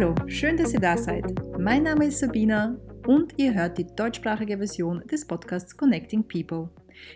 [0.00, 1.24] Hallo, schön, dass ihr da seid.
[1.58, 6.70] Mein Name ist Sabina und ihr hört die deutschsprachige Version des Podcasts Connecting People.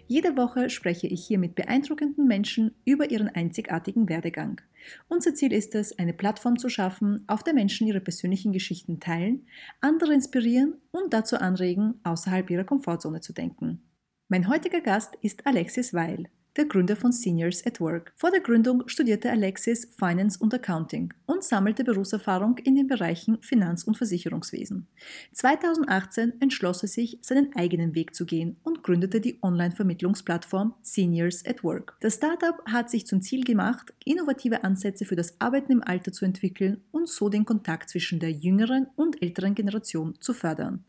[0.09, 4.61] Jede Woche spreche ich hier mit beeindruckenden Menschen über ihren einzigartigen Werdegang.
[5.07, 9.47] Unser Ziel ist es, eine Plattform zu schaffen, auf der Menschen ihre persönlichen Geschichten teilen,
[9.81, 13.81] andere inspirieren und dazu anregen, außerhalb ihrer Komfortzone zu denken.
[14.27, 18.13] Mein heutiger Gast ist Alexis Weil der Gründer von Seniors at Work.
[18.17, 23.85] Vor der Gründung studierte Alexis Finance und Accounting und sammelte Berufserfahrung in den Bereichen Finanz-
[23.85, 24.87] und Versicherungswesen.
[25.33, 31.65] 2018 entschloss er sich, seinen eigenen Weg zu gehen und gründete die Online-Vermittlungsplattform Seniors at
[31.65, 31.97] Work.
[32.01, 36.25] Das Startup hat sich zum Ziel gemacht, innovative Ansätze für das Arbeiten im Alter zu
[36.25, 40.85] entwickeln und so den Kontakt zwischen der jüngeren und älteren Generation zu fördern.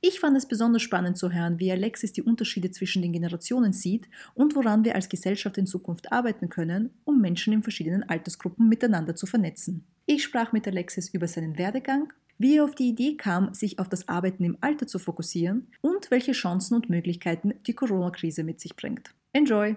[0.00, 4.08] Ich fand es besonders spannend zu hören, wie Alexis die Unterschiede zwischen den Generationen sieht
[4.34, 9.14] und woran wir als Gesellschaft in Zukunft arbeiten können, um Menschen in verschiedenen Altersgruppen miteinander
[9.14, 9.84] zu vernetzen.
[10.06, 13.88] Ich sprach mit Alexis über seinen Werdegang, wie er auf die Idee kam, sich auf
[13.88, 18.74] das Arbeiten im Alter zu fokussieren und welche Chancen und Möglichkeiten die Corona-Krise mit sich
[18.74, 19.14] bringt.
[19.32, 19.76] Enjoy!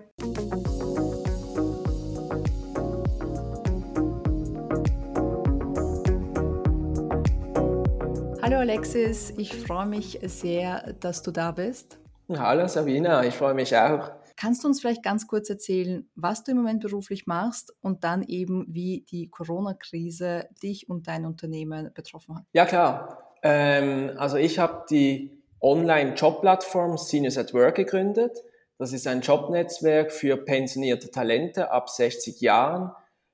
[8.45, 11.97] Hallo Alexis, ich freue mich sehr, dass du da bist.
[12.29, 14.11] Hallo Sabina, ich freue mich auch.
[14.35, 18.21] Kannst du uns vielleicht ganz kurz erzählen, was du im Moment beruflich machst und dann
[18.21, 22.43] eben, wie die Corona-Krise dich und dein Unternehmen betroffen hat?
[22.53, 28.43] Ja klar, ähm, also ich habe die Online-Job-Plattform Seniors at Work gegründet.
[28.77, 32.91] Das ist ein Jobnetzwerk für pensionierte Talente ab 60 Jahren.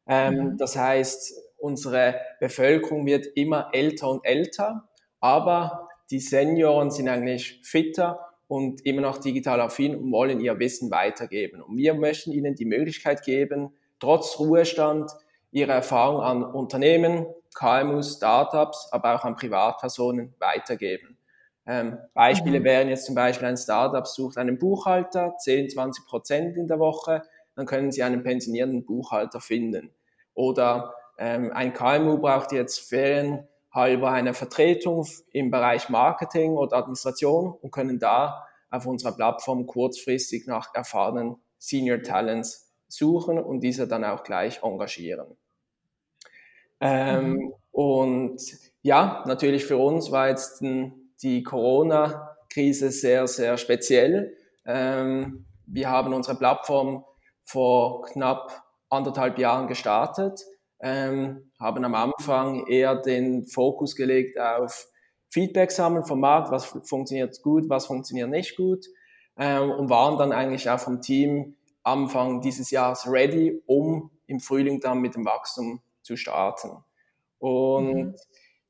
[0.07, 0.57] Ähm, mhm.
[0.57, 4.87] Das heißt, unsere Bevölkerung wird immer älter und älter
[5.21, 10.91] aber die Senioren sind eigentlich fitter und immer noch digital affin und wollen ihr Wissen
[10.91, 11.61] weitergeben.
[11.61, 15.09] Und wir möchten ihnen die Möglichkeit geben, trotz Ruhestand
[15.51, 21.17] ihre Erfahrung an Unternehmen, KMUs, Startups, aber auch an Privatpersonen weitergeben.
[21.65, 22.63] Ähm, Beispiele mhm.
[22.63, 27.21] wären jetzt zum Beispiel ein Startup sucht einen Buchhalter, 10, 20 Prozent in der Woche,
[27.55, 29.91] dann können Sie einen pensionierten Buchhalter finden.
[30.33, 37.53] Oder ähm, ein KMU braucht jetzt Ferien, halber eine Vertretung im Bereich Marketing oder Administration
[37.53, 44.03] und können da auf unserer Plattform kurzfristig nach erfahrenen Senior Talents suchen und diese dann
[44.03, 45.37] auch gleich engagieren.
[46.79, 47.53] Ähm, mhm.
[47.71, 48.41] Und
[48.81, 54.35] ja, natürlich für uns war jetzt die Corona-Krise sehr, sehr speziell.
[54.65, 57.05] Ähm, wir haben unsere Plattform
[57.45, 60.43] vor knapp anderthalb Jahren gestartet
[60.81, 64.87] ähm, haben am Anfang eher den Fokus gelegt auf
[65.29, 68.85] Feedback sammeln vom Markt, was funktioniert gut, was funktioniert nicht gut
[69.37, 74.79] ähm, und waren dann eigentlich auch vom Team Anfang dieses Jahres ready, um im Frühling
[74.79, 76.83] dann mit dem Wachstum zu starten.
[77.39, 78.15] Und mhm.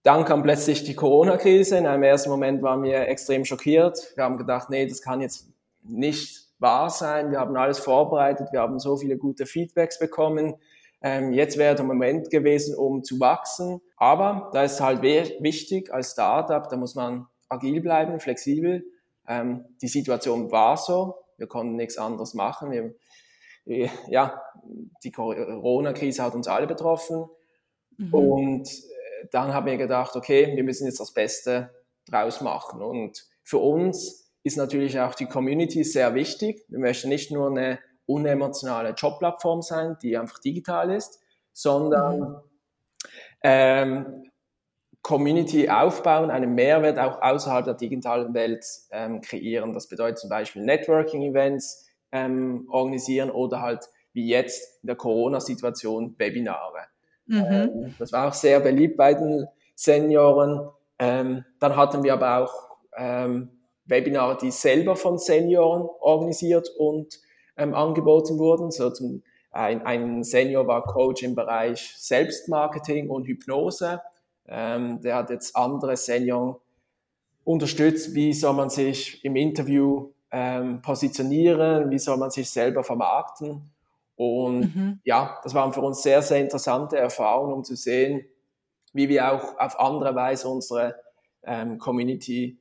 [0.04, 1.78] dann kam plötzlich die Corona-Krise.
[1.78, 4.14] In einem ersten Moment waren wir extrem schockiert.
[4.16, 5.50] Wir haben gedacht, nee, das kann jetzt
[5.84, 7.32] nicht wahr sein.
[7.32, 10.56] Wir haben alles vorbereitet, wir haben so viele gute Feedbacks bekommen.
[11.02, 13.82] Ähm, jetzt wäre der Moment gewesen, um zu wachsen.
[13.98, 18.86] Aber da ist halt wichtig als Startup, da muss man agil bleiben, flexibel.
[19.28, 22.72] Ähm, die Situation war so, wir konnten nichts anderes machen.
[22.72, 22.94] Wir,
[23.66, 24.42] wir, ja,
[25.04, 27.26] die Corona-Krise hat uns alle betroffen.
[27.98, 28.14] Mhm.
[28.14, 31.74] Und äh, dann haben wir gedacht, okay, wir müssen jetzt das Beste
[32.06, 32.82] draus machen.
[32.82, 36.64] Und für uns ist natürlich auch die Community sehr wichtig.
[36.68, 37.80] Wir möchten nicht nur eine
[38.12, 41.20] unemotionale Jobplattform sein, die einfach digital ist,
[41.54, 42.36] sondern mhm.
[43.44, 44.32] ähm,
[45.02, 49.74] Community aufbauen, einen Mehrwert auch außerhalb der digitalen Welt ähm, kreieren.
[49.74, 56.86] Das bedeutet zum Beispiel Networking-Events ähm, organisieren oder halt wie jetzt in der Corona-Situation Webinare.
[57.26, 57.46] Mhm.
[57.50, 60.70] Ähm, das war auch sehr beliebt bei den Senioren.
[61.00, 63.50] Ähm, dann hatten wir aber auch ähm,
[63.86, 67.20] Webinare, die selber von Senioren organisiert und
[67.62, 68.72] ähm, angeboten wurden.
[68.72, 74.02] So zum, ein, ein Senior war Coach im Bereich Selbstmarketing und Hypnose.
[74.48, 76.62] Ähm, der hat jetzt andere Senior
[77.44, 83.72] unterstützt, wie soll man sich im Interview ähm, positionieren, wie soll man sich selber vermarkten.
[84.16, 85.00] Und mhm.
[85.04, 88.26] ja, das waren für uns sehr, sehr interessante Erfahrungen, um zu sehen,
[88.94, 90.96] wie wir auch auf andere Weise unsere
[91.44, 92.60] ähm, Community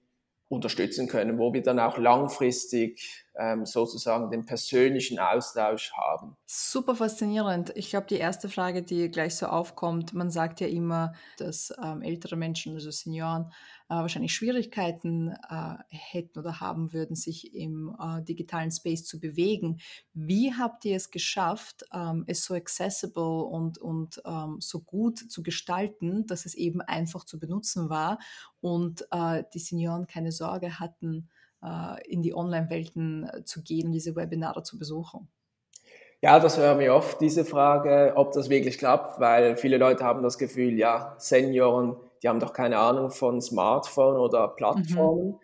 [0.48, 6.36] unterstützen können, wo wir dann auch langfristig ähm, sozusagen den persönlichen Austausch haben.
[6.46, 7.72] Super faszinierend.
[7.76, 12.02] Ich glaube, die erste Frage, die gleich so aufkommt, man sagt ja immer, dass ähm,
[12.02, 13.52] ältere Menschen, also Senioren,
[13.88, 19.80] äh, wahrscheinlich Schwierigkeiten äh, hätten oder haben würden, sich im äh, digitalen Space zu bewegen.
[20.12, 25.42] Wie habt ihr es geschafft, ähm, es so accessible und, und ähm, so gut zu
[25.42, 28.18] gestalten, dass es eben einfach zu benutzen war
[28.60, 31.28] und äh, die Senioren keine Sorge hatten,
[32.06, 35.28] in die Online-Welten äh, zu gehen, diese Webinare zu besuchen?
[36.22, 40.22] Ja, das hören wir oft, diese Frage, ob das wirklich klappt, weil viele Leute haben
[40.22, 45.28] das Gefühl, ja, Senioren, die haben doch keine Ahnung von Smartphone oder Plattformen.
[45.28, 45.38] Mhm.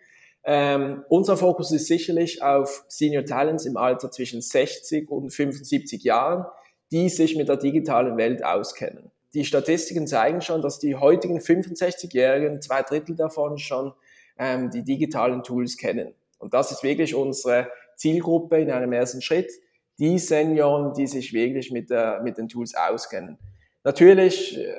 [0.45, 6.45] Ähm, unser Fokus ist sicherlich auf Senior Talents im Alter zwischen 60 und 75 Jahren,
[6.93, 9.11] die sich mit der digitalen Welt auskennen.
[9.35, 13.93] Die Statistiken zeigen schon, dass die heutigen 65-Jährigen, zwei Drittel davon schon
[14.39, 16.15] ähm, die digitalen Tools kennen.
[16.39, 19.51] Und das ist wirklich unsere Zielgruppe in einem ersten Schritt,
[19.99, 23.39] die Senioren, die sich wirklich mit, der, mit den Tools auskennen.
[23.85, 24.75] Natürlich, äh,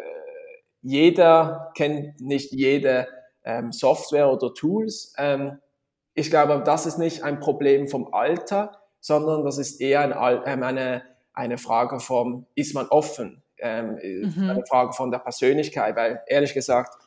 [0.81, 3.07] jeder kennt nicht jede
[3.43, 5.13] ähm, Software oder Tools.
[5.17, 5.59] Ähm,
[6.13, 10.63] ich glaube, das ist nicht ein Problem vom Alter, sondern das ist eher ein, ähm,
[10.63, 13.43] eine, eine Frage vom, ist man offen?
[13.59, 14.49] Ähm, mhm.
[14.49, 17.06] Eine Frage von der Persönlichkeit, weil ehrlich gesagt,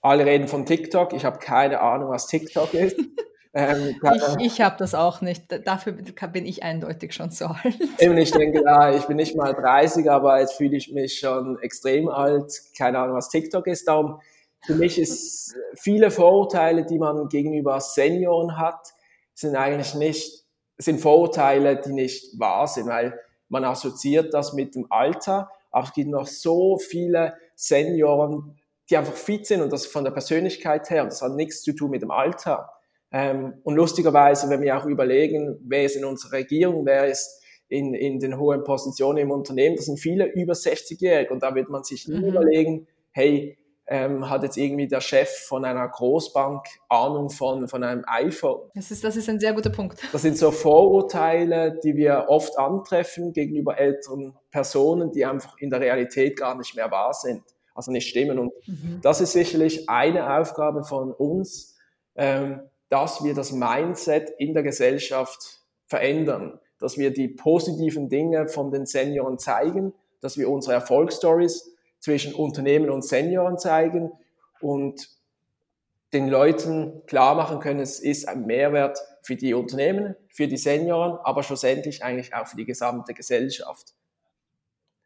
[0.00, 1.12] alle reden von TikTok.
[1.12, 2.96] Ich habe keine Ahnung, was TikTok ist.
[3.54, 3.96] Ähm,
[4.38, 5.44] ich ich habe das auch nicht.
[5.66, 7.78] Dafür bin ich eindeutig schon zu alt.
[7.98, 11.58] Eben, ich denke, ja, ich bin nicht mal 30, aber jetzt fühle ich mich schon
[11.60, 12.52] extrem alt.
[12.76, 13.88] Keine Ahnung, was TikTok ist.
[13.88, 14.20] Darum,
[14.64, 18.92] für mich ist viele Vorurteile, die man gegenüber Senioren hat,
[19.34, 20.44] sind eigentlich nicht,
[20.76, 23.18] sind Vorurteile, die nicht wahr sind, weil
[23.48, 25.50] man assoziiert das mit dem Alter.
[25.70, 28.58] Aber es gibt noch so viele Senioren,
[28.90, 31.72] die einfach fit sind und das von der Persönlichkeit her, und das hat nichts zu
[31.72, 32.70] tun mit dem Alter.
[33.10, 37.94] Ähm, und lustigerweise, wenn wir auch überlegen, wer ist in unserer Regierung, wer ist in,
[37.94, 41.84] in den hohen Positionen im Unternehmen, das sind viele über 60-Jährige und da wird man
[41.84, 42.28] sich nie mhm.
[42.28, 43.58] überlegen, hey,
[43.90, 48.70] ähm, hat jetzt irgendwie der Chef von einer Großbank Ahnung von, von einem iPhone.
[48.74, 49.98] Das ist, das ist ein sehr guter Punkt.
[50.12, 55.80] Das sind so Vorurteile, die wir oft antreffen gegenüber älteren Personen, die einfach in der
[55.80, 57.42] Realität gar nicht mehr wahr sind
[57.78, 58.38] also nicht stimmen.
[58.38, 58.98] Und mhm.
[59.02, 61.76] das ist sicherlich eine Aufgabe von uns,
[62.16, 68.72] ähm, dass wir das Mindset in der Gesellschaft verändern, dass wir die positiven Dinge von
[68.72, 74.10] den Senioren zeigen, dass wir unsere Erfolgsstories zwischen Unternehmen und Senioren zeigen
[74.60, 75.08] und
[76.12, 81.18] den Leuten klar machen können, es ist ein Mehrwert für die Unternehmen, für die Senioren,
[81.22, 83.94] aber schlussendlich eigentlich auch für die gesamte Gesellschaft.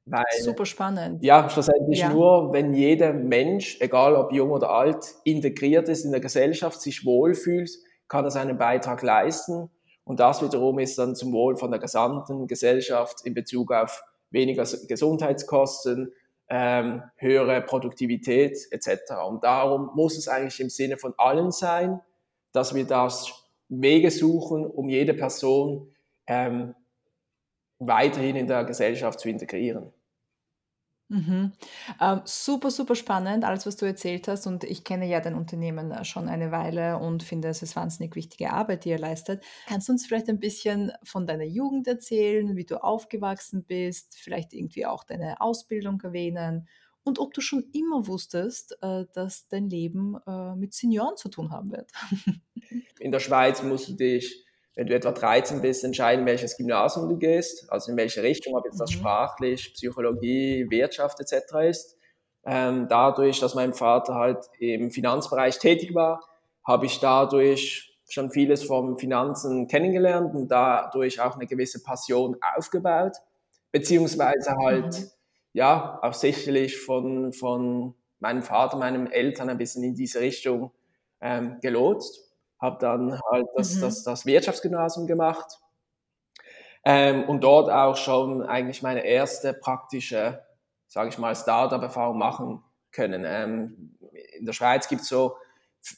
[0.05, 1.23] Weil, Super spannend.
[1.23, 2.13] Ja, schlussendlich ja.
[2.13, 7.05] nur, wenn jeder Mensch, egal ob jung oder alt, integriert ist in der Gesellschaft, sich
[7.05, 7.71] wohlfühlt,
[8.09, 9.71] kann er seinen Beitrag leisten.
[10.05, 14.65] Und das wiederum ist dann zum Wohl von der gesamten Gesellschaft in Bezug auf weniger
[14.89, 16.13] Gesundheitskosten,
[16.49, 19.13] ähm, höhere Produktivität etc.
[19.29, 22.01] Und darum muss es eigentlich im Sinne von allen sein,
[22.53, 23.33] dass wir das
[23.69, 25.89] Wege suchen, um jede Person
[26.27, 26.75] ähm,
[27.87, 29.93] weiterhin in der Gesellschaft zu integrieren.
[31.09, 31.53] Mhm.
[32.01, 34.47] Ähm, super, super spannend, alles, was du erzählt hast.
[34.47, 38.17] Und ich kenne ja dein Unternehmen äh, schon eine Weile und finde, es ist wahnsinnig
[38.17, 39.45] wichtige Arbeit, die ihr leistet.
[39.67, 44.55] Kannst du uns vielleicht ein bisschen von deiner Jugend erzählen, wie du aufgewachsen bist, vielleicht
[44.55, 46.67] irgendwie auch deine Ausbildung erwähnen
[47.05, 51.51] und ob du schon immer wusstest, äh, dass dein Leben äh, mit Senioren zu tun
[51.51, 51.91] haben wird?
[53.01, 57.19] In der Schweiz musst du dich wenn du etwa 13 bist, entscheiden, welches Gymnasium du
[57.19, 58.95] gehst, also in welche Richtung, ob jetzt das mhm.
[58.95, 61.69] sprachlich, Psychologie, Wirtschaft etc.
[61.69, 61.99] ist.
[62.45, 66.21] Ähm, dadurch, dass mein Vater halt im Finanzbereich tätig war,
[66.67, 73.17] habe ich dadurch schon vieles vom Finanzen kennengelernt und dadurch auch eine gewisse Passion aufgebaut,
[73.71, 75.11] beziehungsweise halt, mhm.
[75.53, 80.73] ja, auch sicherlich von, von meinem Vater, meinen Eltern ein bisschen in diese Richtung
[81.21, 82.32] ähm, gelotst
[82.63, 83.81] habe dann halt das, mhm.
[83.83, 85.59] das, das Wirtschaftsgymnasium gemacht
[86.85, 90.43] ähm, und dort auch schon eigentlich meine erste praktische,
[90.87, 93.25] sage ich mal, Startup-Erfahrung machen können.
[93.27, 93.99] Ähm,
[94.39, 95.37] in der Schweiz gibt es so,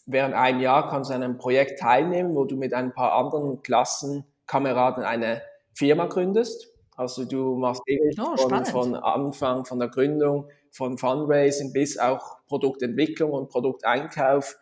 [0.06, 3.62] während einem Jahr kannst du an einem Projekt teilnehmen, wo du mit ein paar anderen
[3.62, 5.42] Klassenkameraden eine
[5.74, 6.70] Firma gründest.
[6.96, 12.38] Also du machst ewig oh, von, von Anfang, von der Gründung, von Fundraising bis auch
[12.46, 14.56] Produktentwicklung und Produkteinkauf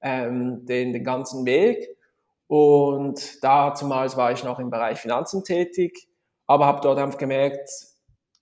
[0.00, 1.96] ähm, den, den ganzen Weg.
[2.46, 6.08] Und damals war ich noch im Bereich Finanzen tätig,
[6.46, 7.68] aber habe dort einfach gemerkt,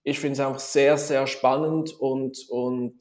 [0.05, 2.97] ich finde es einfach sehr, sehr spannend und, und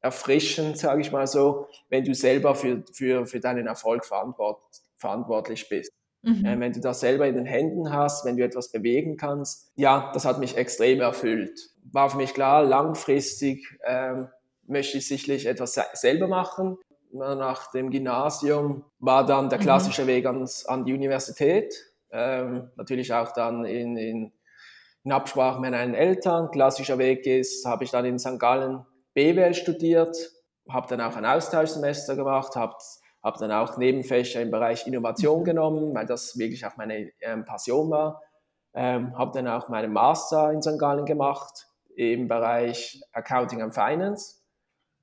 [0.00, 4.60] erfrischend, sage ich mal so, wenn du selber für, für, für deinen Erfolg verantwort,
[4.96, 5.90] verantwortlich bist.
[6.22, 6.44] Mhm.
[6.44, 9.72] Äh, wenn du das selber in den Händen hast, wenn du etwas bewegen kannst.
[9.76, 11.58] Ja, das hat mich extrem erfüllt.
[11.90, 14.28] War für mich klar, langfristig ähm,
[14.66, 16.78] möchte ich sicherlich etwas selber machen.
[17.14, 19.62] Nach dem Gymnasium war dann der mhm.
[19.62, 20.08] klassische mhm.
[20.08, 21.72] Weg ans, an die Universität.
[22.10, 24.32] Ähm, natürlich auch dann in, in,
[25.04, 26.50] in Absprache mit meinen Eltern.
[26.50, 28.40] Klassischer Weg ist, habe ich dann in St.
[28.40, 30.16] Gallen BWL studiert,
[30.68, 32.74] habe dann auch ein Austauschsemester gemacht, habe
[33.22, 35.44] hab dann auch Nebenfächer im Bereich Innovation mhm.
[35.44, 38.22] genommen, weil das wirklich auch meine ähm, Passion war.
[38.74, 40.80] Ähm, habe dann auch meinen Master in St.
[40.80, 44.43] Gallen gemacht im Bereich Accounting and Finance.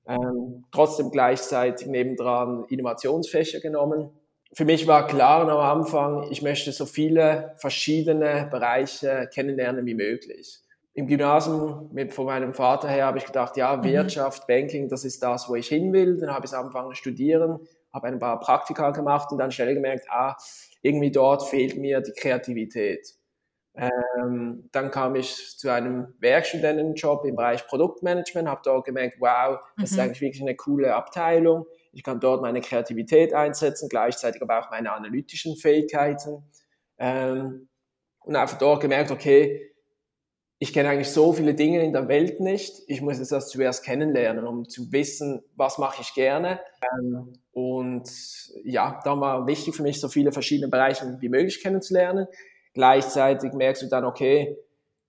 [0.08, 4.10] Ähm, trotzdem gleichzeitig nebendran Innovationsfächer genommen.
[4.54, 10.60] Für mich war klar am Anfang, ich möchte so viele verschiedene Bereiche kennenlernen wie möglich.
[10.94, 13.84] Im Gymnasium mit, von meinem Vater her habe ich gedacht, ja, mhm.
[13.84, 16.18] Wirtschaft, Banking, das ist das, wo ich hin will.
[16.18, 17.60] Dann habe ich angefangen zu studieren,
[17.94, 20.36] habe ein paar Praktika gemacht und dann schnell gemerkt, ah,
[20.82, 23.16] irgendwie dort fehlt mir die Kreativität.
[23.74, 29.92] Ähm, dann kam ich zu einem Werkstudentenjob im Bereich Produktmanagement, habe dort gemerkt, wow, das
[29.92, 29.98] mhm.
[29.98, 31.66] ist eigentlich wirklich eine coole Abteilung.
[31.94, 36.44] Ich kann dort meine Kreativität einsetzen, gleichzeitig aber auch meine analytischen Fähigkeiten.
[36.98, 37.70] Ähm,
[38.20, 39.72] und einfach dort gemerkt, okay,
[40.60, 42.84] ich kenne eigentlich so viele Dinge in der Welt nicht.
[42.86, 46.60] Ich muss jetzt das zuerst kennenlernen, um zu wissen, was mache ich gerne.
[47.00, 48.08] Ähm, und
[48.64, 52.28] ja, da war wichtig für mich, so viele verschiedene Bereiche wie möglich kennenzulernen.
[52.74, 54.58] Gleichzeitig merkst du dann, okay,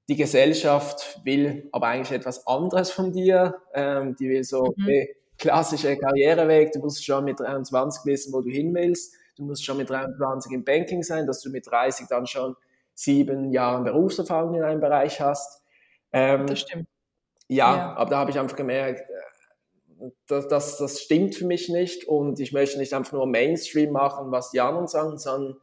[0.09, 3.62] die Gesellschaft will aber eigentlich etwas anderes von dir.
[3.73, 4.85] Ähm, die will so, mhm.
[4.85, 9.14] okay, klassischer Karriereweg, du musst schon mit 23 wissen, wo du hin willst.
[9.37, 12.57] Du musst schon mit 23 im Banking sein, dass du mit 30 dann schon
[12.95, 15.62] sieben Jahre Berufserfahrung in einem Bereich hast.
[16.12, 16.87] Ähm, das stimmt.
[17.49, 21.69] Ja, ja, aber da habe ich einfach gemerkt, äh, das, das, das stimmt für mich
[21.69, 25.57] nicht und ich möchte nicht einfach nur Mainstream machen, was die anderen sagen, sondern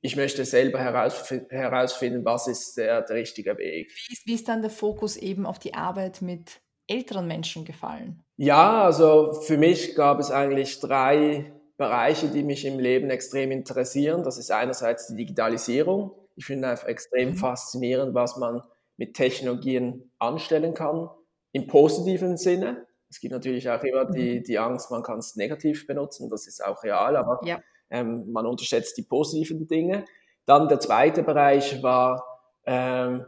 [0.00, 3.90] ich möchte selber herausfinden, was ist der, der richtige Weg.
[3.90, 8.22] Wie ist, wie ist dann der Fokus eben auf die Arbeit mit älteren Menschen gefallen?
[8.36, 14.22] Ja, also für mich gab es eigentlich drei Bereiche, die mich im Leben extrem interessieren.
[14.22, 16.12] Das ist einerseits die Digitalisierung.
[16.36, 17.34] Ich finde einfach extrem mhm.
[17.34, 18.62] faszinierend, was man
[18.96, 21.08] mit Technologien anstellen kann,
[21.52, 22.86] im positiven Sinne.
[23.10, 24.42] Es gibt natürlich auch immer die, mhm.
[24.44, 27.60] die Angst, man kann es negativ benutzen, das ist auch real, aber ja
[27.90, 30.04] ähm, man unterschätzt die positiven Dinge.
[30.46, 32.24] Dann der zweite Bereich war
[32.66, 33.24] ähm,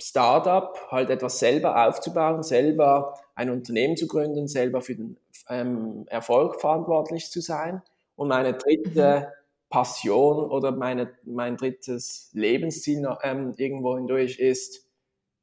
[0.00, 5.16] Startup, halt etwas selber aufzubauen, selber ein Unternehmen zu gründen, selber für den
[5.48, 7.82] ähm, Erfolg verantwortlich zu sein.
[8.16, 9.32] Und meine dritte mhm.
[9.70, 14.86] Passion oder meine, mein drittes Lebensziel ähm, irgendwo hindurch ist,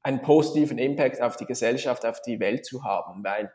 [0.01, 3.51] einen positiven Impact auf die Gesellschaft, auf die Welt zu haben, weil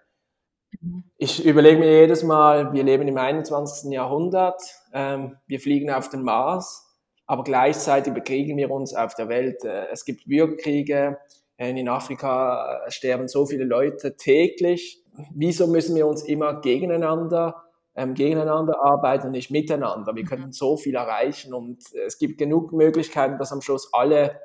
[1.16, 3.92] ich überlege mir jedes Mal, wir leben im 21.
[3.92, 4.60] Jahrhundert,
[4.92, 6.86] ähm, wir fliegen auf den Mars,
[7.26, 9.64] aber gleichzeitig bekriegen wir uns auf der Welt.
[9.64, 11.18] Äh, es gibt Bürgerkriege,
[11.56, 15.02] äh, in Afrika äh, sterben so viele Leute täglich.
[15.34, 17.62] Wieso müssen wir uns immer gegeneinander,
[17.94, 20.14] ähm, gegeneinander arbeiten und nicht miteinander?
[20.14, 24.40] Wir können so viel erreichen und es gibt genug Möglichkeiten, dass am Schluss alle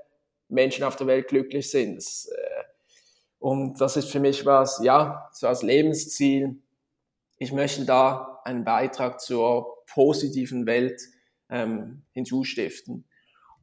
[0.47, 1.97] Menschen auf der Welt glücklich sind.
[1.97, 2.38] Äh,
[3.39, 6.61] und das ist für mich was, ja, so als Lebensziel.
[7.37, 11.01] Ich möchte da einen Beitrag zur positiven Welt
[11.49, 13.05] ähm, hinzustiften.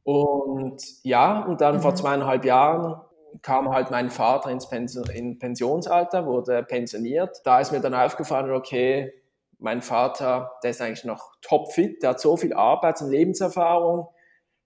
[0.03, 1.81] Und ja, und dann mhm.
[1.81, 3.01] vor zweieinhalb Jahren
[3.43, 7.41] kam halt mein Vater ins Pension, in Pensionsalter, wurde pensioniert.
[7.43, 9.13] Da ist mir dann aufgefallen, okay,
[9.59, 14.07] mein Vater, der ist eigentlich noch topfit, der hat so viel Arbeits- und Lebenserfahrung,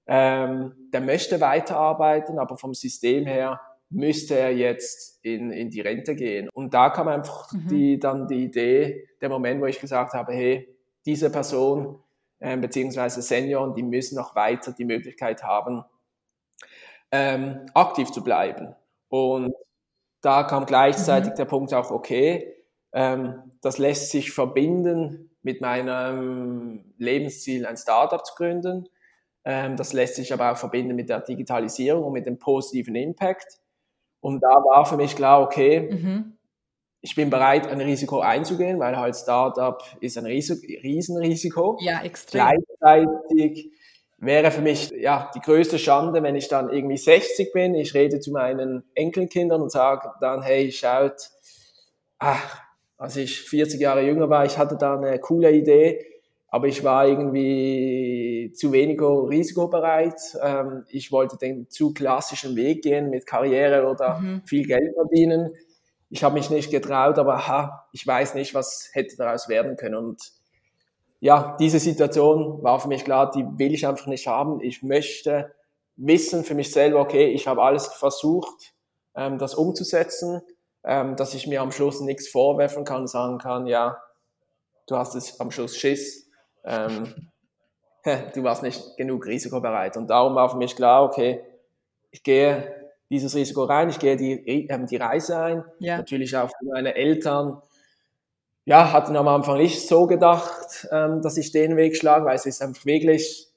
[0.08, 3.60] ähm, der möchte weiterarbeiten, aber vom System her
[3.91, 6.50] müsste er jetzt in, in die Rente gehen.
[6.53, 7.67] Und da kam einfach mhm.
[7.67, 12.00] die, dann die Idee, der Moment, wo ich gesagt habe, hey, diese Person
[12.39, 15.83] äh, beziehungsweise Senioren, die müssen noch weiter die Möglichkeit haben,
[17.12, 18.74] ähm, aktiv zu bleiben.
[19.10, 19.53] Und
[20.21, 21.36] da kam gleichzeitig mhm.
[21.36, 22.55] der Punkt auch, okay,
[22.93, 28.88] ähm, das lässt sich verbinden mit meinem Lebensziel, ein Startup zu gründen.
[29.43, 33.61] Ähm, das lässt sich aber auch verbinden mit der Digitalisierung und mit dem positiven Impact.
[34.21, 36.37] Und da war für mich klar, okay, mhm.
[37.01, 41.77] ich bin bereit, ein Risiko einzugehen, weil halt Startup ist ein Riesenrisiko.
[41.81, 42.41] Ja, extrem.
[42.79, 43.71] Gleichzeitig
[44.17, 48.19] wäre für mich ja die größte Schande, wenn ich dann irgendwie 60 bin, ich rede
[48.19, 51.29] zu meinen Enkelkindern und sage dann, hey, schaut,
[52.19, 52.61] ach,
[52.97, 56.05] als ich 40 Jahre jünger war, ich hatte da eine coole Idee,
[56.53, 60.20] aber ich war irgendwie zu wenig risikobereit.
[60.43, 64.41] Ähm, ich wollte den zu klassischen Weg gehen mit Karriere oder mhm.
[64.46, 65.53] viel Geld verdienen.
[66.10, 69.96] Ich habe mich nicht getraut, aber ha, ich weiß nicht, was hätte daraus werden können.
[69.96, 70.22] Und
[71.22, 74.60] ja, diese Situation war für mich klar, die will ich einfach nicht haben.
[74.60, 75.53] Ich möchte
[75.96, 78.74] wissen für mich selber, okay, ich habe alles versucht,
[79.15, 80.41] ähm, das umzusetzen,
[80.84, 83.98] ähm, dass ich mir am Schluss nichts vorwerfen kann, sagen kann, ja,
[84.88, 86.27] du hast es am Schluss Schiss,
[86.63, 87.13] ähm,
[88.34, 89.98] du warst nicht genug risikobereit.
[89.98, 91.44] Und darum war für mich klar, okay,
[92.12, 95.65] ich gehe dieses Risiko rein, ich gehe die, ähm, die Reise ein.
[95.80, 95.98] Ja.
[95.98, 97.62] Natürlich auch für meine Eltern.
[98.63, 102.46] Ja, hatten am Anfang nicht so gedacht, ähm, dass ich den Weg schlage, weil es
[102.46, 103.51] ist einfach wirklich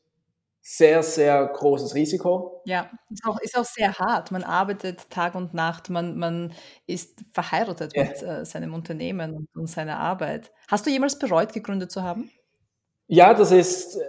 [0.67, 2.63] sehr, sehr großes Risiko.
[2.65, 4.33] Ja, ist auch, ist auch sehr hart.
[4.33, 6.55] Man arbeitet Tag und Nacht, man, man
[6.87, 8.05] ist verheiratet ja.
[8.05, 10.51] mit äh, seinem Unternehmen und, und, seiner Arbeit.
[10.69, 12.31] Hast du jemals bereut, gegründet zu haben?
[13.07, 14.05] Ja, das ist, äh,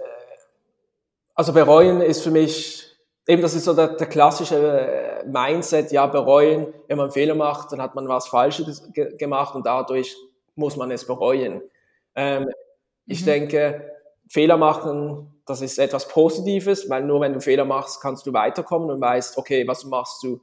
[1.34, 6.06] also bereuen ist für mich, eben das ist so der, der klassische äh, Mindset, ja,
[6.06, 10.16] bereuen, wenn man Fehler macht, dann hat man was Falsches ge gemacht und dadurch
[10.54, 11.62] muss man es bereuen.
[12.14, 12.50] Ähm, mhm.
[13.06, 13.92] Ich denke,
[14.28, 18.90] Fehler machen das ist etwas Positives, weil nur wenn du Fehler machst, kannst du weiterkommen
[18.90, 20.40] und weißt, okay, was machst du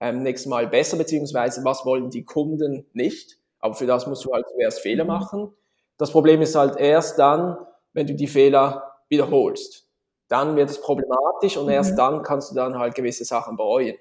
[0.00, 3.38] ähm, nächstes Mal besser, beziehungsweise was wollen die Kunden nicht.
[3.60, 5.10] Aber für das musst du halt zuerst Fehler mhm.
[5.10, 5.52] machen.
[5.98, 7.58] Das Problem ist halt erst dann,
[7.96, 9.88] wenn du die Fehler wiederholst.
[10.28, 11.96] Dann wird es problematisch und erst mhm.
[11.96, 13.96] dann kannst du dann halt gewisse Sachen bereuen.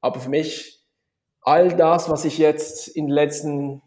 [0.00, 0.84] Aber für mich,
[1.40, 3.82] all das, was ich jetzt in den letzten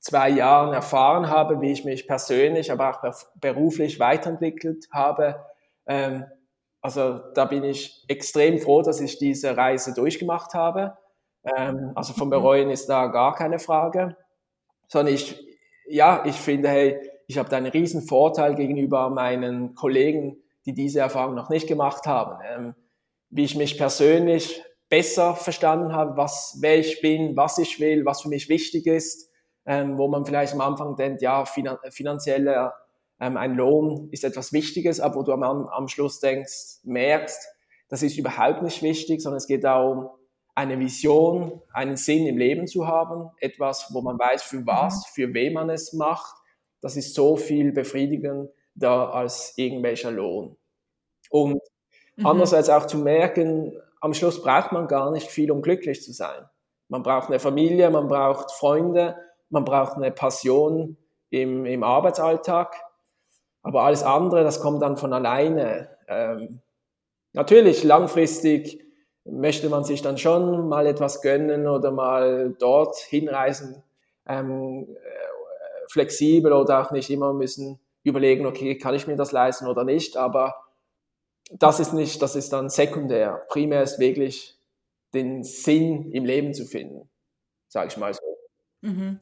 [0.00, 5.44] zwei Jahren erfahren habe, wie ich mich persönlich, aber auch beruflich weiterentwickelt habe.
[5.86, 6.24] Ähm,
[6.80, 10.98] also da bin ich extrem froh, dass ich diese Reise durchgemacht habe.
[11.44, 12.32] Ähm, also vom mhm.
[12.32, 14.16] Bereuen ist da gar keine Frage,
[14.88, 15.40] sondern ich,
[15.86, 21.00] ja, ich finde, hey, ich habe da einen riesen Vorteil gegenüber meinen Kollegen, die diese
[21.00, 22.40] Erfahrung noch nicht gemacht haben.
[22.44, 22.74] Ähm,
[23.30, 28.22] wie ich mich persönlich besser verstanden habe, was, wer ich bin, was ich will, was
[28.22, 29.28] für mich wichtig ist
[29.68, 32.74] ähm, wo man vielleicht am Anfang denkt, ja, finan finanzieller
[33.20, 37.46] ähm, ein Lohn ist etwas Wichtiges, aber wo du am, am Schluss denkst, merkst,
[37.90, 40.08] das ist überhaupt nicht wichtig, sondern es geht darum,
[40.54, 45.10] eine Vision, einen Sinn im Leben zu haben, etwas, wo man weiß, für was, mhm.
[45.12, 46.34] für wen man es macht.
[46.80, 48.48] Das ist so viel befriedigender
[49.14, 50.56] als irgendwelcher Lohn.
[51.30, 51.60] Und
[52.16, 52.26] mhm.
[52.26, 56.48] andererseits auch zu merken, am Schluss braucht man gar nicht viel, um glücklich zu sein.
[56.88, 59.16] Man braucht eine Familie, man braucht Freunde,
[59.50, 60.96] man braucht eine Passion
[61.30, 62.74] im, im Arbeitsalltag,
[63.62, 65.90] aber alles andere, das kommt dann von alleine.
[66.06, 66.60] Ähm,
[67.32, 68.84] natürlich, langfristig
[69.24, 73.82] möchte man sich dann schon mal etwas gönnen oder mal dort hinreisen,
[74.26, 75.27] ähm, äh,
[75.90, 80.16] flexibel oder auch nicht immer müssen überlegen, okay, kann ich mir das leisten oder nicht,
[80.16, 80.54] aber
[81.50, 83.44] das ist nicht, das ist dann sekundär.
[83.48, 84.58] Primär ist wirklich
[85.14, 87.08] den Sinn im Leben zu finden,
[87.68, 88.20] sage ich mal so.
[88.82, 89.20] Mhm.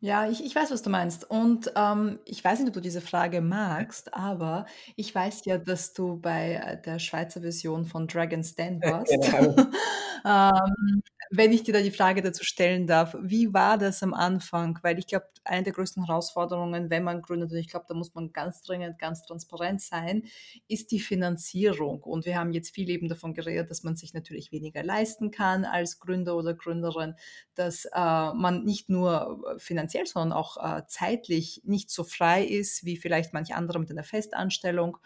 [0.00, 1.30] Ja, ich, ich weiß, was du meinst.
[1.30, 5.92] Und ähm, ich weiß nicht, ob du diese Frage magst, aber ich weiß ja, dass
[5.92, 9.12] du bei äh, der Schweizer Version von Dragon's Den warst.
[9.22, 9.54] Genau.
[10.24, 14.78] Ähm, wenn ich dir da die Frage dazu stellen darf, wie war das am Anfang?
[14.82, 18.14] Weil ich glaube, eine der größten Herausforderungen, wenn man gründet, und ich glaube, da muss
[18.14, 20.24] man ganz dringend, ganz transparent sein,
[20.68, 22.02] ist die Finanzierung.
[22.02, 25.64] Und wir haben jetzt viel eben davon geredet, dass man sich natürlich weniger leisten kann
[25.64, 27.14] als Gründer oder Gründerin,
[27.54, 32.84] dass äh, man nicht nur äh, finanziell, sondern auch äh, zeitlich nicht so frei ist
[32.84, 34.98] wie vielleicht manch andere mit einer Festanstellung.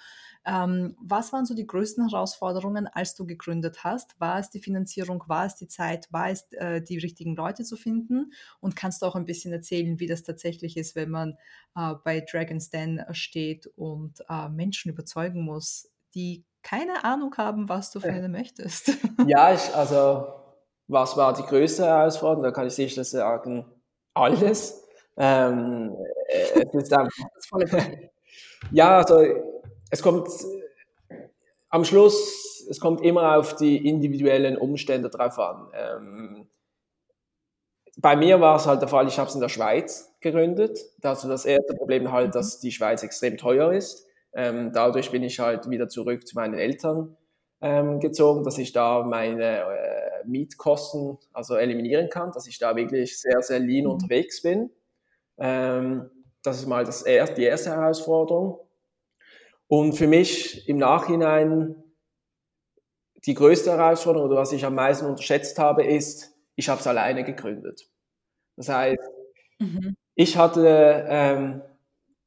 [0.47, 4.19] Ähm, was waren so die größten Herausforderungen, als du gegründet hast?
[4.21, 7.77] War es die Finanzierung, war es die Zeit, war es äh, die richtigen Leute zu
[7.77, 8.33] finden?
[8.61, 11.37] Und kannst du auch ein bisschen erzählen, wie das tatsächlich ist, wenn man
[11.75, 17.91] äh, bei Dragon's Den steht und äh, Menschen überzeugen muss, die keine Ahnung haben, was
[17.91, 18.93] du für eine möchtest?
[19.27, 20.29] Ja, ich, also
[20.87, 22.45] was war die größte Herausforderung?
[22.45, 23.65] Da kann ich sicher sagen,
[24.15, 24.85] alles.
[25.17, 25.97] Ähm,
[26.29, 27.13] äh, es ist einfach,
[28.71, 29.56] ja, also
[29.91, 30.29] es kommt
[31.69, 35.69] am Schluss, es kommt immer auf die individuellen Umstände drauf an.
[35.75, 36.49] Ähm,
[37.99, 40.79] bei mir war es halt der Fall, ich habe es in der Schweiz gegründet.
[41.03, 44.07] Also das erste Problem halt, dass die Schweiz extrem teuer ist.
[44.35, 47.17] Ähm, dadurch bin ich halt wieder zurück zu meinen Eltern
[47.63, 53.19] ähm, gezogen, dass ich da meine äh, Mietkosten also eliminieren kann, dass ich da wirklich
[53.19, 53.93] sehr, sehr lean mhm.
[53.93, 54.71] unterwegs bin.
[55.39, 56.11] Ähm,
[56.43, 58.66] das ist mal das er die erste Herausforderung.
[59.69, 61.83] Und für mich im Nachhinein
[63.25, 67.25] die größte Herausforderung oder was ich am meisten unterschätzt habe, ist, ich habe es alleine
[67.25, 67.89] gegründet.
[68.57, 69.03] Das heißt,
[69.59, 69.97] mhm.
[70.15, 71.63] ich hatte ähm,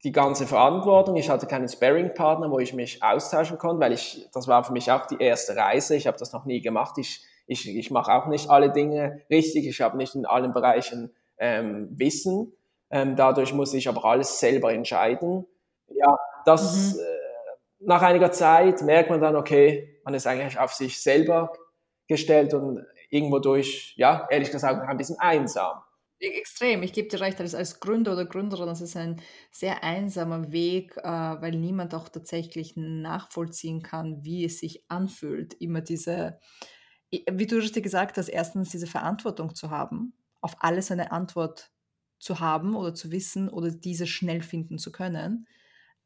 [0.03, 4.47] die ganze Verantwortung, ich hatte keinen Sparring-Partner, wo ich mich austauschen konnte, weil ich, das
[4.47, 7.67] war für mich auch die erste Reise, ich habe das noch nie gemacht, ich, ich,
[7.67, 12.51] ich mache auch nicht alle Dinge richtig, ich habe nicht in allen Bereichen ähm, Wissen,
[12.91, 15.45] ähm, dadurch muss ich aber alles selber entscheiden
[15.95, 16.99] ja, das mhm.
[17.79, 21.51] Nach einiger Zeit merkt man dann, okay, man ist eigentlich auf sich selber
[22.07, 25.81] gestellt und irgendwo durch, ja, ehrlich gesagt, ein bisschen einsam.
[26.19, 29.83] E-, extrem, ich gebe dir recht, als, als Gründer oder Gründerin, das ist ein sehr
[29.83, 36.39] einsamer Weg, äh, weil niemand auch tatsächlich nachvollziehen kann, wie es sich anfühlt, immer diese,
[37.09, 41.71] wie du richtig gesagt hast, erstens diese Verantwortung zu haben, auf alles eine Antwort
[42.19, 45.47] zu haben oder zu wissen oder diese schnell finden zu können.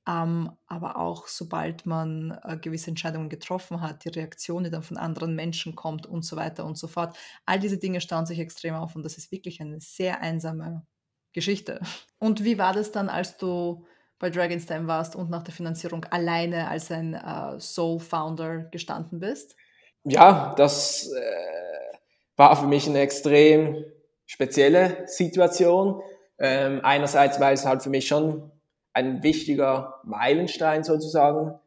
[0.08, 4.98] Ähm, aber auch sobald man äh, gewisse Entscheidungen getroffen hat, die Reaktion, die dann von
[4.98, 7.16] anderen Menschen kommt und so weiter und so fort.
[7.46, 10.86] All diese Dinge stauen sich extrem auf und das ist wirklich eine sehr einsame
[11.32, 11.80] Geschichte.
[12.20, 13.86] Und wie war das dann, als du
[14.20, 19.56] bei Dragonstein warst und nach der Finanzierung alleine als ein äh, Soul-Founder gestanden bist?
[20.04, 21.98] Ja, das äh,
[22.36, 23.84] war für mich eine extrem
[24.26, 26.02] spezielle Situation.
[26.40, 28.52] Ähm, einerseits, weil es halt für mich schon
[28.94, 31.60] ein wichtiger Meilenstein sozusagen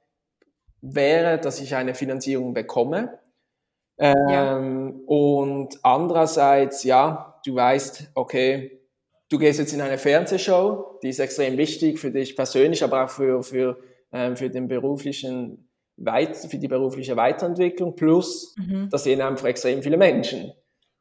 [0.80, 3.18] wäre, dass ich eine Finanzierung bekomme.
[3.98, 4.56] Ähm, ja.
[5.06, 8.80] Und andererseits, ja, du weißt, okay,
[9.30, 13.10] du gehst jetzt in eine Fernsehshow, die ist extrem wichtig für dich persönlich, aber auch
[13.10, 13.78] für, für,
[14.12, 18.88] ähm, für den beruflichen Weit für die berufliche Weiterentwicklung, plus mhm.
[18.90, 20.52] da sehen einfach extrem viele Menschen.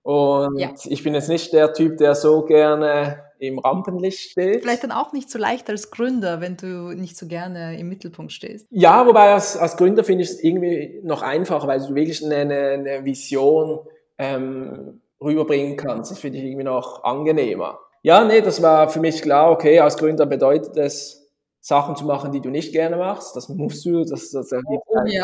[0.04, 0.74] Und ja.
[0.86, 4.62] ich bin jetzt nicht der Typ, der so gerne im Rampenlicht steht.
[4.62, 8.32] Vielleicht dann auch nicht so leicht als Gründer, wenn du nicht so gerne im Mittelpunkt
[8.32, 8.68] stehst.
[8.70, 12.36] Ja, wobei als, als Gründer finde ich es irgendwie noch einfacher, weil du wirklich eine,
[12.36, 13.80] eine Vision
[14.18, 16.12] ähm, rüberbringen kannst.
[16.12, 17.80] Das finde ich irgendwie noch angenehmer.
[18.02, 21.26] Ja, nee, das war für mich klar, okay, als Gründer bedeutet es,
[21.60, 23.36] Sachen zu machen, die du nicht gerne machst.
[23.36, 25.24] Das musst du, das, das oh, ja,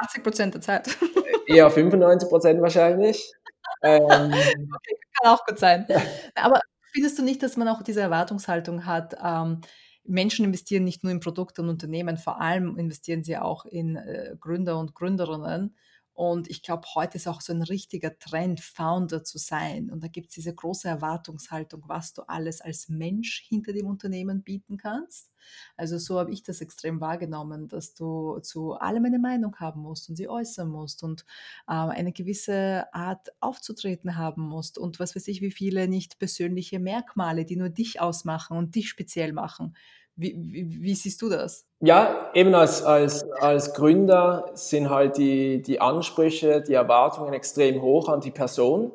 [0.00, 0.88] 80 Prozent der Zeit.
[1.46, 3.30] Eher 95 Prozent wahrscheinlich
[3.82, 5.86] ähm, okay, kann auch gut sein.
[6.34, 6.60] Aber
[6.92, 9.60] findest du nicht, dass man auch diese Erwartungshaltung hat, ähm,
[10.04, 14.34] Menschen investieren nicht nur in Produkte und Unternehmen, vor allem investieren sie auch in äh,
[14.40, 15.76] Gründer und Gründerinnen.
[16.14, 19.90] Und ich glaube, heute ist auch so ein richtiger Trend, Founder zu sein.
[19.90, 24.42] Und da gibt es diese große Erwartungshaltung, was du alles als Mensch hinter dem Unternehmen
[24.42, 25.30] bieten kannst.
[25.76, 30.08] Also so habe ich das extrem wahrgenommen, dass du zu allem eine Meinung haben musst
[30.08, 31.24] und sie äußern musst und
[31.66, 36.78] äh, eine gewisse Art aufzutreten haben musst und was weiß ich, wie viele nicht persönliche
[36.78, 39.74] Merkmale, die nur dich ausmachen und dich speziell machen.
[40.14, 41.66] Wie, wie, wie, siehst du das?
[41.80, 48.08] Ja, eben als, als, als Gründer sind halt die, die Ansprüche, die Erwartungen extrem hoch
[48.08, 48.92] an die Person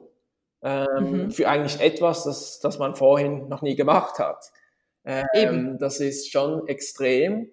[0.62, 1.32] ähm, mhm.
[1.32, 4.51] für eigentlich etwas, das, das man vorhin noch nie gemacht hat.
[5.06, 5.77] Ähm, eben.
[5.80, 7.51] Das ist schon extrem.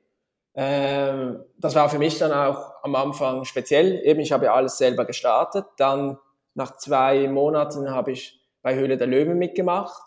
[0.54, 4.00] Ähm, das war für mich dann auch am Anfang speziell.
[4.04, 5.64] Eben, ich habe ja alles selber gestartet.
[5.76, 6.18] Dann
[6.54, 10.02] nach zwei Monaten habe ich bei Höhle der Löwen mitgemacht.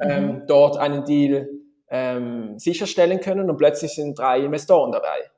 [0.00, 0.46] Ähm, mhm.
[0.46, 1.48] dort einen Deal
[1.90, 5.30] ähm, sicherstellen können und plötzlich sind drei Investoren dabei.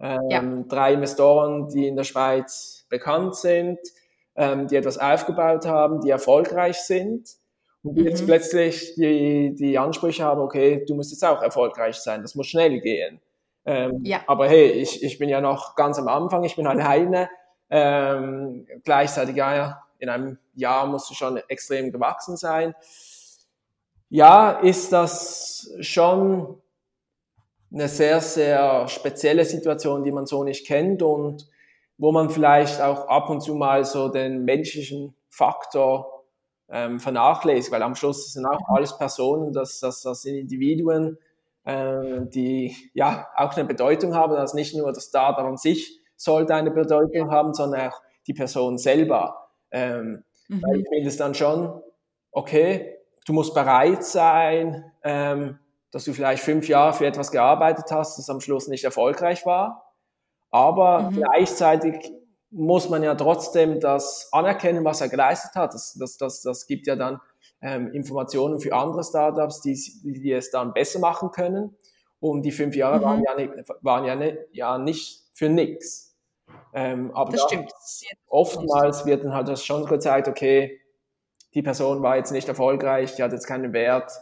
[0.00, 0.42] Ähm, ja.
[0.68, 3.78] Drei Investoren, die in der Schweiz bekannt sind,
[4.34, 7.28] ähm, die etwas aufgebaut haben, die erfolgreich sind
[7.82, 8.08] und die mhm.
[8.08, 12.46] jetzt plötzlich die, die Ansprüche haben, okay, du musst jetzt auch erfolgreich sein, das muss
[12.46, 13.20] schnell gehen.
[13.64, 14.22] Ähm, ja.
[14.26, 17.28] Aber hey, ich, ich bin ja noch ganz am Anfang, ich bin alleine.
[17.70, 22.74] Ähm, gleichzeitig, ja, ja, in einem Jahr musst du schon extrem gewachsen sein
[24.12, 26.60] ja, ist das schon
[27.72, 31.48] eine sehr, sehr spezielle Situation, die man so nicht kennt und
[31.96, 36.26] wo man vielleicht auch ab und zu mal so den menschlichen Faktor
[36.68, 41.16] ähm, vernachlässigt, weil am Schluss sind auch alles Personen, das, das, das sind Individuen,
[41.64, 44.34] äh, die ja auch eine Bedeutung haben.
[44.34, 48.76] Also nicht nur das Startup an sich sollte eine Bedeutung haben, sondern auch die Person
[48.76, 49.48] selber.
[49.70, 50.62] Ähm, mhm.
[50.62, 51.80] Weil ich finde es dann schon,
[52.30, 55.58] okay, du musst bereit sein, ähm,
[55.90, 59.92] dass du vielleicht fünf Jahre für etwas gearbeitet hast, das am Schluss nicht erfolgreich war.
[60.50, 61.16] Aber mhm.
[61.16, 62.12] gleichzeitig
[62.50, 65.74] muss man ja trotzdem das anerkennen, was er geleistet hat.
[65.74, 67.20] Das, das, das, das gibt ja dann
[67.60, 71.76] ähm, Informationen für andere Startups, die, die es dann besser machen können.
[72.20, 73.02] Und die fünf Jahre mhm.
[73.02, 76.16] waren, ja nicht, waren ja, nicht, ja nicht für nichts.
[76.74, 77.72] Ähm, aber das stimmt.
[78.28, 80.81] oftmals wird dann halt das schon gezeigt, okay,
[81.54, 84.12] die Person war jetzt nicht erfolgreich, die hat jetzt keinen Wert,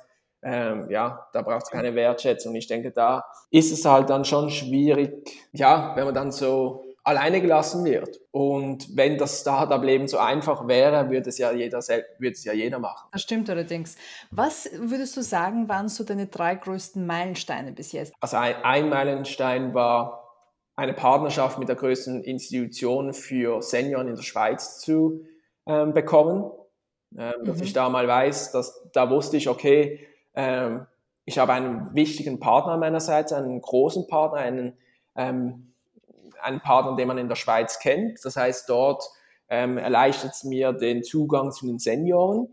[0.42, 2.54] ähm, ja, da braucht es keine Wertschätzung.
[2.54, 5.12] Ich denke, da ist es halt dann schon schwierig,
[5.52, 8.20] ja, wenn man dann so alleine gelassen wird.
[8.30, 12.78] Und wenn das Startup-Leben so einfach wäre, würde es ja jeder würde es ja jeder
[12.78, 13.08] machen.
[13.12, 13.96] Das stimmt allerdings.
[14.30, 18.12] Was würdest du sagen, waren so deine drei größten Meilensteine bis jetzt?
[18.20, 20.20] Also ein, ein Meilenstein war
[20.76, 25.24] eine Partnerschaft mit der größten Institution für Senioren in der Schweiz zu
[25.66, 26.50] ähm, bekommen
[27.16, 27.62] ähm, dass mhm.
[27.64, 30.86] ich da mal weiß, dass da wusste ich, okay, ähm,
[31.24, 34.78] ich habe einen wichtigen Partner an meiner Seite, einen großen Partner, einen,
[35.16, 35.74] ähm,
[36.42, 38.18] einen Partner, den man in der Schweiz kennt.
[38.24, 39.04] Das heißt, dort
[39.48, 42.48] ähm, erleichtert es mir den Zugang zu den Senioren.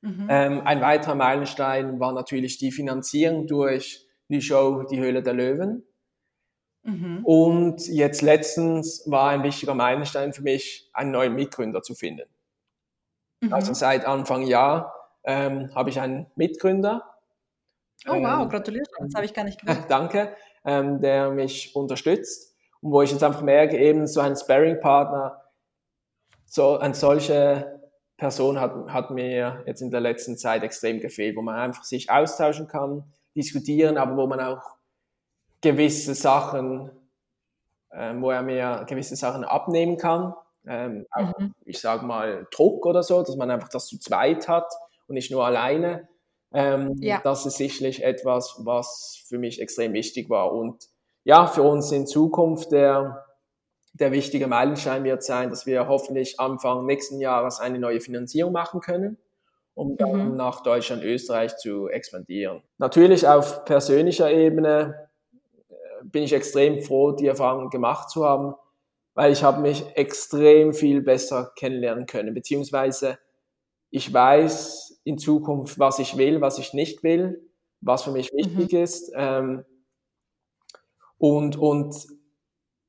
[0.00, 0.26] Mhm.
[0.30, 5.84] Ähm, ein weiterer Meilenstein war natürlich die Finanzierung durch die Show Die Höhle der Löwen.
[6.82, 7.24] Mhm.
[7.24, 12.28] Und jetzt letztens war ein wichtiger Meilenstein für mich, einen neuen Mitgründer zu finden.
[13.40, 13.52] Mhm.
[13.52, 17.04] Also seit Anfang Jahr ähm, habe ich einen Mitgründer.
[18.06, 19.84] Oh wow, ähm, gratuliere, das habe ich gar nicht gewusst.
[19.88, 25.42] Danke, ähm, der mich unterstützt und wo ich jetzt einfach merke, eben so ein Sparring-Partner,
[26.46, 27.80] so eine solche
[28.16, 32.10] Person hat, hat mir jetzt in der letzten Zeit extrem gefehlt, wo man einfach sich
[32.10, 33.04] austauschen kann,
[33.36, 34.76] diskutieren, aber wo man auch
[35.60, 36.90] gewisse Sachen,
[37.90, 40.34] äh, wo er mir gewisse Sachen abnehmen kann.
[40.68, 41.54] Ähm, auch, mhm.
[41.64, 44.70] ich sage mal, Druck oder so, dass man einfach das zu zweit hat
[45.06, 46.08] und nicht nur alleine.
[46.52, 47.20] Ähm, ja.
[47.24, 50.52] Das ist sicherlich etwas, was für mich extrem wichtig war.
[50.52, 50.88] Und
[51.24, 53.24] ja, für uns in Zukunft der,
[53.94, 58.80] der wichtige Meilenstein wird sein, dass wir hoffentlich Anfang nächsten Jahres eine neue Finanzierung machen
[58.80, 59.18] können,
[59.74, 60.36] um dann mhm.
[60.36, 62.62] nach Deutschland, Österreich zu expandieren.
[62.78, 65.08] Natürlich auf persönlicher Ebene
[65.68, 68.54] äh, bin ich extrem froh, die Erfahrung gemacht zu haben,
[69.18, 73.18] weil ich habe mich extrem viel besser kennenlernen können, beziehungsweise
[73.90, 77.50] ich weiß in Zukunft, was ich will, was ich nicht will,
[77.80, 78.78] was für mich wichtig mhm.
[78.78, 79.64] ist ähm,
[81.18, 81.96] und, und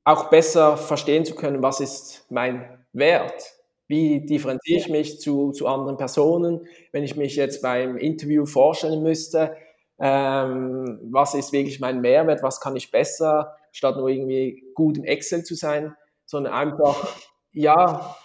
[0.04, 3.42] auch besser verstehen zu können, was ist mein Wert,
[3.88, 9.02] wie differenziere ich mich zu, zu anderen Personen, wenn ich mich jetzt beim Interview vorstellen
[9.02, 9.56] müsste,
[9.98, 15.02] ähm, was ist wirklich mein Mehrwert, was kann ich besser, statt nur irgendwie gut im
[15.02, 15.96] Excel zu sein,
[16.30, 17.08] sondern einfach,
[17.50, 18.16] ja,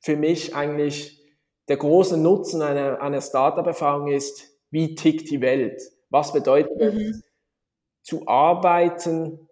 [0.00, 1.18] für mich eigentlich
[1.66, 5.80] der große Nutzen einer, einer Startup-Erfahrung ist, wie tickt die Welt?
[6.10, 7.00] Was bedeutet mhm.
[7.00, 7.22] es,
[8.02, 9.48] zu arbeiten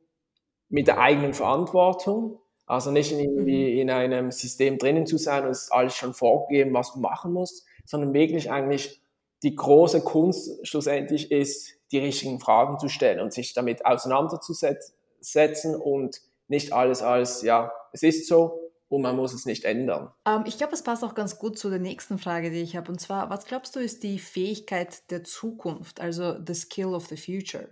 [0.68, 2.38] mit der eigenen Verantwortung?
[2.66, 3.80] Also nicht irgendwie mhm.
[3.80, 7.32] in einem System drinnen zu sein und es ist alles schon vorgegeben, was du machen
[7.32, 9.00] musst, sondern wirklich eigentlich
[9.42, 16.20] die große Kunst schlussendlich ist, die richtigen Fragen zu stellen und sich damit auseinanderzusetzen und
[16.48, 20.10] nicht alles als, ja, es ist so, und man muss es nicht ändern.
[20.26, 22.90] Ähm, ich glaube, es passt auch ganz gut zu der nächsten Frage, die ich habe.
[22.90, 27.16] Und zwar, was glaubst du, ist die Fähigkeit der Zukunft, also the skill of the
[27.16, 27.68] future?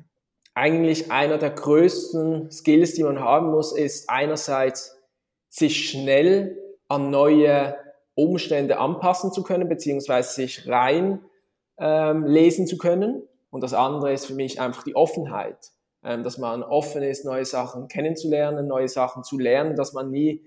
[0.55, 4.99] Eigentlich einer der größten Skills, die man haben muss, ist einerseits
[5.49, 6.59] sich schnell
[6.89, 7.77] an neue
[8.15, 11.25] Umstände anpassen zu können, beziehungsweise sich rein
[11.79, 13.23] ähm, lesen zu können.
[13.51, 15.73] Und das andere ist für mich einfach die Offenheit,
[16.05, 20.45] ähm, dass man offen ist, neue Sachen kennenzulernen, neue Sachen zu lernen, dass man nie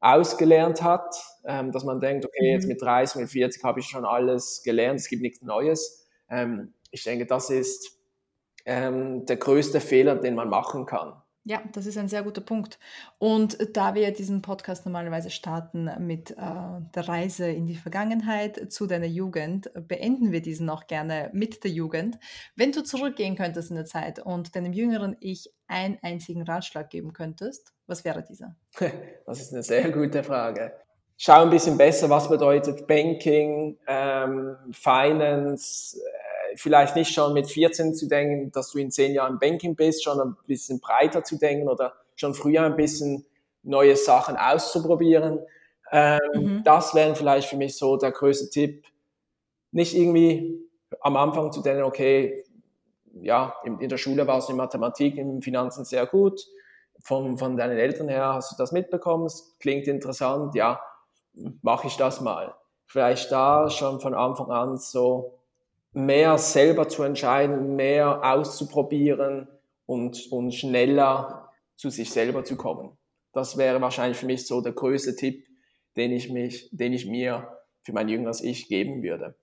[0.00, 2.70] ausgelernt hat, ähm, dass man denkt, okay, jetzt mhm.
[2.70, 6.06] mit 30, mit 40 habe ich schon alles gelernt, es gibt nichts Neues.
[6.28, 7.96] Ähm, ich denke, das ist
[8.66, 11.14] der größte Fehler, den man machen kann.
[11.44, 12.78] Ja, das ist ein sehr guter Punkt.
[13.18, 18.86] Und da wir diesen Podcast normalerweise starten mit äh, der Reise in die Vergangenheit zu
[18.86, 22.18] deiner Jugend, beenden wir diesen auch gerne mit der Jugend.
[22.56, 27.14] Wenn du zurückgehen könntest in der Zeit und deinem jüngeren Ich einen einzigen Ratschlag geben
[27.14, 28.56] könntest, was wäre dieser?
[29.24, 30.72] Das ist eine sehr gute Frage.
[31.16, 35.98] Schau ein bisschen besser, was bedeutet Banking, ähm, Finance,
[36.56, 40.20] vielleicht nicht schon mit 14 zu denken, dass du in zehn Jahren Banking bist, schon
[40.20, 43.26] ein bisschen breiter zu denken oder schon früher ein bisschen
[43.62, 45.40] neue Sachen auszuprobieren.
[45.92, 46.62] Ähm, mhm.
[46.64, 48.84] Das wäre vielleicht für mich so der größte Tipp.
[49.72, 50.60] Nicht irgendwie
[51.00, 52.44] am Anfang zu denken, okay,
[53.20, 56.46] ja, in, in der Schule war es in Mathematik, in Finanzen sehr gut.
[57.02, 60.80] Von, von deinen Eltern her hast du das mitbekommen, es klingt interessant, ja,
[61.62, 62.54] mache ich das mal.
[62.86, 65.39] Vielleicht da schon von Anfang an so
[65.92, 69.48] mehr selber zu entscheiden, mehr auszuprobieren
[69.86, 72.96] und, und schneller zu sich selber zu kommen.
[73.32, 75.46] Das wäre wahrscheinlich für mich so der größte Tipp,
[75.96, 79.34] den ich, mich, den ich mir für mein jüngeres Ich geben würde.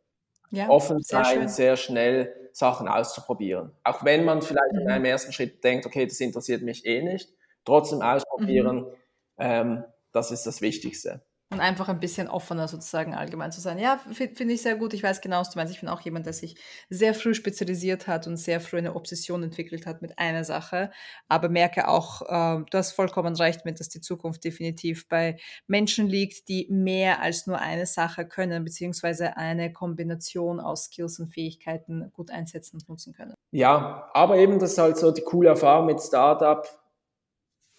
[0.49, 3.71] Ja, Offen sein, sehr, sehr, schnell Sachen auszuprobieren.
[3.83, 4.81] Auch wenn man vielleicht mhm.
[4.81, 7.29] in einem ersten Schritt denkt, okay, das interessiert mich eh nicht,
[7.65, 8.93] trotzdem ausprobieren, mhm.
[9.39, 9.83] ähm,
[10.13, 11.21] das ist das Wichtigste.
[11.49, 13.79] Und einfach ein bisschen offener sozusagen allgemein zu sein.
[13.79, 14.93] Ja, finde ich sehr gut.
[14.93, 15.73] Ich weiß genau, was du meinst.
[15.73, 16.55] Ich bin auch jemand, der sich
[16.89, 20.91] sehr früh spezialisiert hat und sehr früh eine Obsession entwickelt hat mit einer Sache.
[21.29, 26.07] Aber merke auch, äh, du hast vollkommen recht mit, dass die Zukunft definitiv bei Menschen
[26.07, 32.11] liegt, die mehr als nur eine Sache können, beziehungsweise eine Kombination aus Skills und Fähigkeiten
[32.11, 33.33] gut einsetzen und nutzen können.
[33.51, 36.67] Ja, aber eben das ist halt so die coole Erfahrung mit Startup.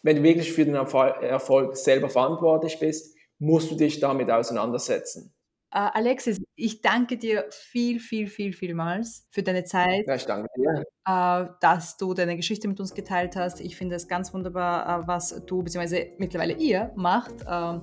[0.02, 5.35] Wenn du wirklich für den Erfolg selber verantwortlich bist, musst du dich damit auseinandersetzen.
[5.74, 10.07] Uh, Alexis, ich danke dir viel, viel, viel, vielmals für deine Zeit.
[10.07, 10.83] Ja, ich danke dir.
[11.07, 13.61] Uh, dass du deine Geschichte mit uns geteilt hast.
[13.61, 16.12] Ich finde es ganz wunderbar, uh, was du bzw.
[16.16, 17.35] mittlerweile ihr macht.
[17.46, 17.83] Ähm,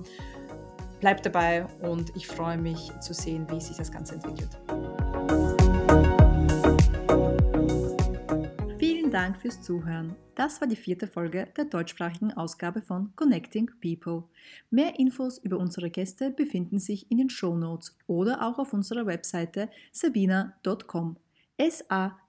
[1.00, 4.50] bleib dabei und ich freue mich zu sehen, wie sich das Ganze entwickelt.
[9.16, 10.14] Dank fürs Zuhören.
[10.34, 14.24] Das war die vierte Folge der deutschsprachigen Ausgabe von Connecting People.
[14.68, 19.06] Mehr Infos über unsere Gäste befinden sich in den Show Notes oder auch auf unserer
[19.06, 21.16] Webseite sabina.com.
[21.56, 22.28] S-A-B-I-N-A.com.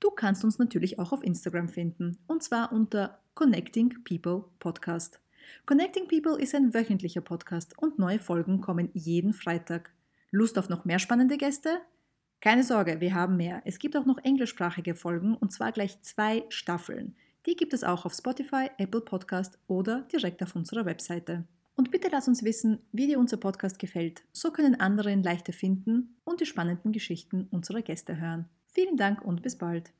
[0.00, 5.20] Du kannst uns natürlich auch auf Instagram finden und zwar unter Connecting People Podcast.
[5.66, 9.92] Connecting People ist ein wöchentlicher Podcast und neue Folgen kommen jeden Freitag.
[10.32, 11.80] Lust auf noch mehr spannende Gäste?
[12.42, 13.62] Keine Sorge, wir haben mehr.
[13.66, 17.14] Es gibt auch noch englischsprachige Folgen und zwar gleich zwei Staffeln.
[17.46, 21.44] Die gibt es auch auf Spotify, Apple Podcast oder direkt auf unserer Webseite.
[21.76, 24.24] Und bitte lass uns wissen, wie dir unser Podcast gefällt.
[24.32, 28.48] So können andere ihn leichter finden und die spannenden Geschichten unserer Gäste hören.
[28.66, 29.92] Vielen Dank und bis bald.